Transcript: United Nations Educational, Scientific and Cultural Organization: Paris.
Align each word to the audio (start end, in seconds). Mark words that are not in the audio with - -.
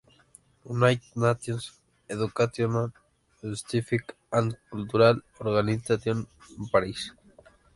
United 0.67 1.15
Nations 1.15 1.79
Educational, 2.09 2.91
Scientific 3.39 4.15
and 4.31 4.57
Cultural 4.71 5.19
Organization: 5.39 6.25
Paris. 6.71 7.11